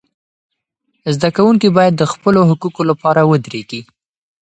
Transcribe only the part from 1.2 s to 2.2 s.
کوونکي باید د